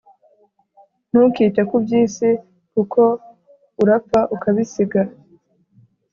[1.09, 2.29] Ntukite kubyisi
[2.73, 3.01] kuko
[3.81, 5.01] urapfa ukabisiga